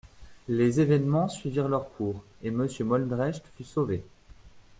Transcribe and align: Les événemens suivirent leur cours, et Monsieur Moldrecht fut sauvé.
Les 0.47 0.81
événemens 0.81 1.27
suivirent 1.27 1.67
leur 1.67 1.87
cours, 1.91 2.23
et 2.41 2.49
Monsieur 2.49 2.83
Moldrecht 2.85 3.43
fut 3.55 3.63
sauvé. 3.63 4.03